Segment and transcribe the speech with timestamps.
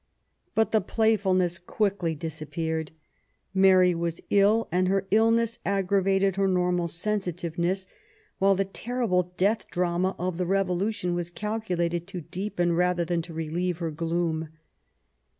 [0.55, 2.89] But the playfulness quickly disappeared.
[3.53, 7.85] Mary was illy and her illness aggravated her normal sensitiveness,
[8.39, 13.33] while the terrible death drama of the Revolution was calculated to deepen rather than to
[13.35, 14.49] relieve her gloom.